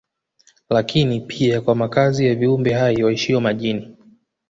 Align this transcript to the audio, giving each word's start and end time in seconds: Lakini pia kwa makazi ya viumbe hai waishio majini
Lakini 0.69 1.21
pia 1.21 1.61
kwa 1.61 1.75
makazi 1.75 2.27
ya 2.27 2.35
viumbe 2.35 2.73
hai 2.73 3.03
waishio 3.03 3.41
majini 3.41 3.97